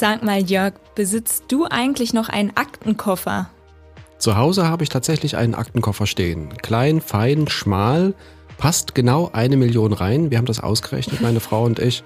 [0.00, 3.50] Sag mal, Jörg, besitzt du eigentlich noch einen Aktenkoffer?
[4.16, 6.56] Zu Hause habe ich tatsächlich einen Aktenkoffer stehen.
[6.62, 8.14] Klein, fein, schmal,
[8.56, 10.30] passt genau eine Million rein.
[10.30, 12.02] Wir haben das ausgerechnet, meine Frau und ich,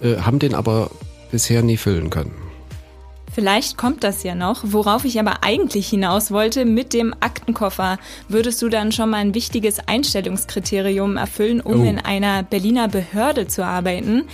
[0.00, 0.92] äh, haben den aber
[1.32, 2.32] bisher nie füllen können.
[3.32, 4.60] Vielleicht kommt das ja noch.
[4.62, 7.98] Worauf ich aber eigentlich hinaus wollte, mit dem Aktenkoffer
[8.28, 11.84] würdest du dann schon mal ein wichtiges Einstellungskriterium erfüllen, um oh.
[11.84, 14.24] in einer Berliner Behörde zu arbeiten.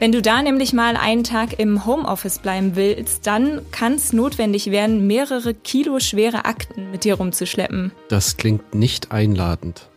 [0.00, 4.70] Wenn du da nämlich mal einen Tag im Homeoffice bleiben willst, dann kann es notwendig
[4.70, 7.92] werden, mehrere Kilo schwere Akten mit dir rumzuschleppen.
[8.08, 9.90] Das klingt nicht einladend.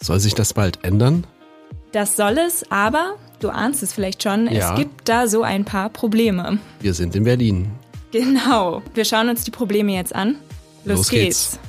[0.00, 1.26] Soll sich das bald ändern?
[1.92, 4.72] Das soll es, aber du ahnst es vielleicht schon, ja.
[4.72, 6.58] es gibt da so ein paar Probleme.
[6.80, 7.70] Wir sind in Berlin.
[8.10, 8.82] Genau.
[8.92, 10.36] Wir schauen uns die Probleme jetzt an.
[10.84, 11.52] Los, Los geht's.
[11.52, 11.67] geht's.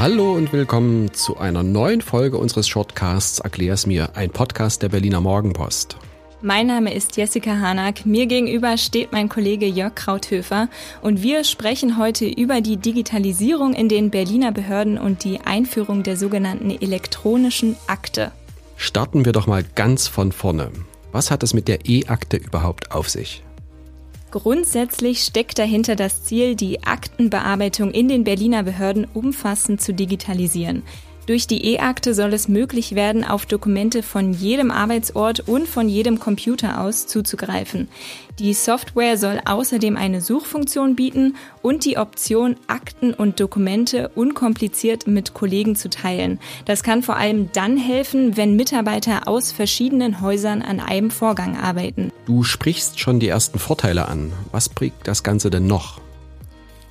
[0.00, 5.20] Hallo und willkommen zu einer neuen Folge unseres Shortcasts Erklär's mir, ein Podcast der Berliner
[5.20, 5.96] Morgenpost.
[6.40, 8.06] Mein Name ist Jessica Hanack.
[8.06, 10.68] Mir gegenüber steht mein Kollege Jörg Krauthöfer
[11.02, 16.16] und wir sprechen heute über die Digitalisierung in den Berliner Behörden und die Einführung der
[16.16, 18.30] sogenannten elektronischen Akte.
[18.76, 20.70] Starten wir doch mal ganz von vorne.
[21.10, 23.42] Was hat es mit der E-Akte überhaupt auf sich?
[24.30, 30.82] Grundsätzlich steckt dahinter das Ziel, die Aktenbearbeitung in den Berliner Behörden umfassend zu digitalisieren.
[31.28, 36.18] Durch die E-Akte soll es möglich werden, auf Dokumente von jedem Arbeitsort und von jedem
[36.18, 37.88] Computer aus zuzugreifen.
[38.38, 45.34] Die Software soll außerdem eine Suchfunktion bieten und die Option, Akten und Dokumente unkompliziert mit
[45.34, 46.40] Kollegen zu teilen.
[46.64, 52.10] Das kann vor allem dann helfen, wenn Mitarbeiter aus verschiedenen Häusern an einem Vorgang arbeiten.
[52.24, 54.32] Du sprichst schon die ersten Vorteile an.
[54.50, 56.00] Was bringt das Ganze denn noch?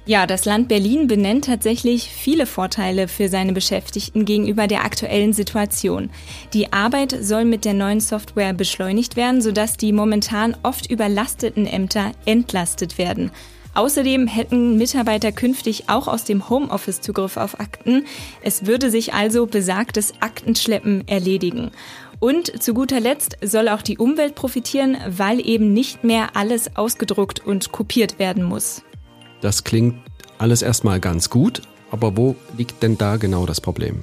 [0.08, 6.10] Ja, das Land Berlin benennt tatsächlich viele Vorteile für seine Beschäftigten gegenüber der aktuellen Situation.
[6.54, 12.14] Die Arbeit soll mit der neuen Software beschleunigt werden, sodass die momentan oft überlasteten Ämter
[12.26, 13.32] entlastet werden.
[13.74, 18.06] Außerdem hätten Mitarbeiter künftig auch aus dem Homeoffice Zugriff auf Akten.
[18.42, 21.72] Es würde sich also besagtes Aktenschleppen erledigen.
[22.20, 27.46] Und zu guter Letzt soll auch die Umwelt profitieren, weil eben nicht mehr alles ausgedruckt
[27.46, 28.84] und kopiert werden muss.
[29.42, 29.96] Das klingt
[30.38, 31.62] alles erstmal ganz gut,
[31.92, 34.02] aber wo liegt denn da genau das Problem?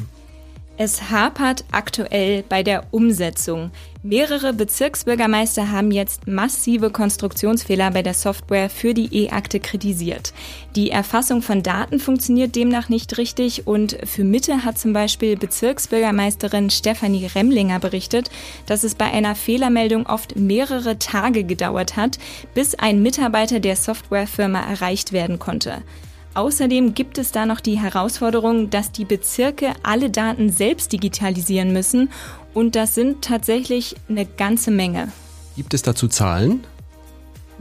[0.76, 3.70] Es hapert aktuell bei der Umsetzung.
[4.02, 10.34] Mehrere Bezirksbürgermeister haben jetzt massive Konstruktionsfehler bei der Software für die E-Akte kritisiert.
[10.74, 16.70] Die Erfassung von Daten funktioniert demnach nicht richtig und für Mitte hat zum Beispiel Bezirksbürgermeisterin
[16.70, 18.28] Stefanie Remlinger berichtet,
[18.66, 22.18] dass es bei einer Fehlermeldung oft mehrere Tage gedauert hat,
[22.52, 25.84] bis ein Mitarbeiter der Softwarefirma erreicht werden konnte.
[26.34, 32.10] Außerdem gibt es da noch die Herausforderung, dass die Bezirke alle Daten selbst digitalisieren müssen
[32.54, 35.12] und das sind tatsächlich eine ganze Menge.
[35.56, 36.64] Gibt es dazu Zahlen?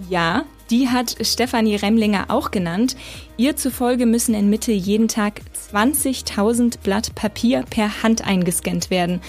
[0.09, 2.95] Ja, die hat Stefanie Remlinger auch genannt.
[3.37, 5.41] Ihr zufolge müssen in Mitte jeden Tag
[5.71, 9.21] 20.000 Blatt Papier per Hand eingescannt werden.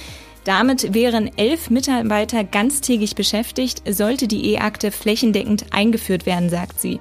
[0.44, 7.00] Damit wären elf Mitarbeiter ganztägig beschäftigt, sollte die E-Akte flächendeckend eingeführt werden, sagt sie.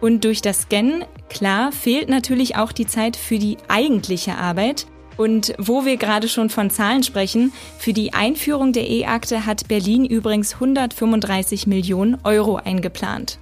[0.00, 4.86] Und durch das Scannen, klar, fehlt natürlich auch die Zeit für die eigentliche Arbeit.
[5.16, 10.04] Und wo wir gerade schon von Zahlen sprechen, für die Einführung der E-Akte hat Berlin
[10.04, 13.38] übrigens 135 Millionen Euro eingeplant.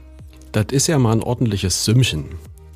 [0.52, 2.26] Das ist ja mal ein ordentliches Sümmchen.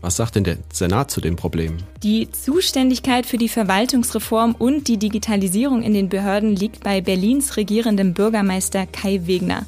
[0.00, 1.76] Was sagt denn der Senat zu dem Problem?
[2.02, 8.14] Die Zuständigkeit für die Verwaltungsreform und die Digitalisierung in den Behörden liegt bei Berlins regierendem
[8.14, 9.64] Bürgermeister Kai Wegner.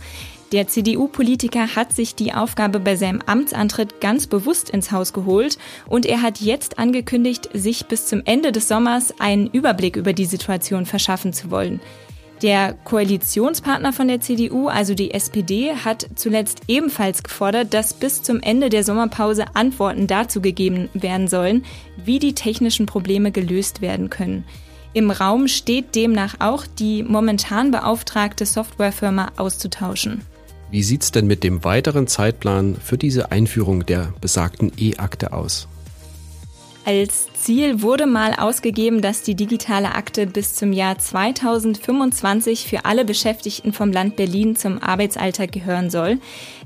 [0.53, 6.05] Der CDU-Politiker hat sich die Aufgabe bei seinem Amtsantritt ganz bewusst ins Haus geholt und
[6.07, 10.87] er hat jetzt angekündigt, sich bis zum Ende des Sommers einen Überblick über die Situation
[10.87, 11.81] verschaffen zu wollen.
[12.43, 18.41] Der Koalitionspartner von der CDU, also die SPD, hat zuletzt ebenfalls gefordert, dass bis zum
[18.41, 21.65] Ende der Sommerpause Antworten dazu gegeben werden sollen,
[22.03, 24.45] wie die technischen Probleme gelöst werden können.
[24.95, 30.23] Im Raum steht demnach auch, die momentan beauftragte Softwarefirma auszutauschen.
[30.71, 35.67] Wie sieht's denn mit dem weiteren Zeitplan für diese Einführung der besagten E-Akte aus?
[36.85, 43.05] Als Ziel wurde mal ausgegeben, dass die digitale Akte bis zum Jahr 2025 für alle
[43.05, 46.19] Beschäftigten vom Land Berlin zum Arbeitsalltag gehören soll.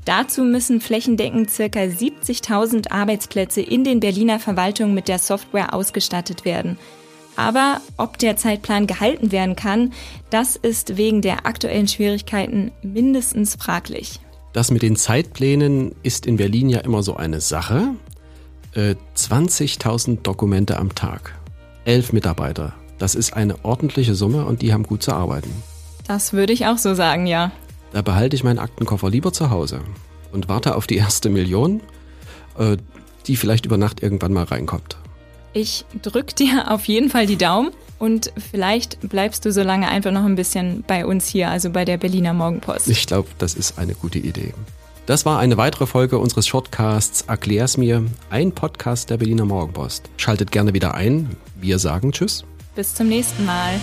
[0.04, 6.78] Dazu müssen flächendeckend circa 70.000 Arbeitsplätze in den Berliner Verwaltungen mit der Software ausgestattet werden.
[7.36, 9.92] Aber ob der Zeitplan gehalten werden kann,
[10.30, 14.20] das ist wegen der aktuellen Schwierigkeiten mindestens fraglich.
[14.52, 17.88] Das mit den Zeitplänen ist in Berlin ja immer so eine Sache.
[18.74, 21.34] Äh, 20.000 Dokumente am Tag,
[21.84, 22.74] elf Mitarbeiter.
[22.98, 25.50] Das ist eine ordentliche Summe und die haben gut zu arbeiten.
[26.06, 27.50] Das würde ich auch so sagen, ja.
[27.92, 29.80] Da behalte ich meinen Aktenkoffer lieber zu Hause
[30.32, 31.80] und warte auf die erste Million,
[32.58, 32.76] äh,
[33.26, 34.98] die vielleicht über Nacht irgendwann mal reinkommt.
[35.54, 40.10] Ich drück dir auf jeden Fall die Daumen und vielleicht bleibst du so lange einfach
[40.10, 42.88] noch ein bisschen bei uns hier, also bei der Berliner Morgenpost.
[42.88, 44.52] Ich glaube, das ist eine gute Idee.
[45.06, 50.10] Das war eine weitere Folge unseres Shortcasts Erklär's mir, ein Podcast der Berliner Morgenpost.
[50.16, 51.36] Schaltet gerne wieder ein.
[51.60, 52.44] Wir sagen Tschüss.
[52.74, 53.74] Bis zum nächsten Mal.